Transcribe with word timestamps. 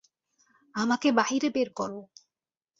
আমাকে 0.75 1.07
বাহিরে 1.11 1.49
বের 1.49 1.69
কর! 1.73 1.91